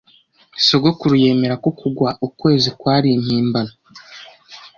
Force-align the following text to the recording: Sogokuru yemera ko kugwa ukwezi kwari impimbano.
Sogokuru 0.67 1.13
yemera 1.23 1.55
ko 1.63 1.69
kugwa 1.79 2.09
ukwezi 2.27 2.69
kwari 2.79 3.07
impimbano. 3.17 3.73